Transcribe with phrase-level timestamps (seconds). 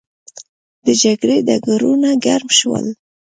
[0.85, 2.85] د جګړې ډګرونه ګرم شول.